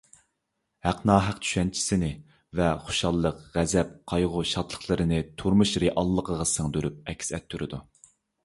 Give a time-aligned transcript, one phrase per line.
[0.85, 2.09] ھەق– ناھەق چۈشەنچىسىنى
[2.59, 7.85] ۋە خۇشاللىق، غەزەپ، قايغۇ، شادلىقلىرىنى تۇرمۇش رېئاللىقىغا سىڭدۈرۈپ ئەكس ئەتتۈرىدۇ.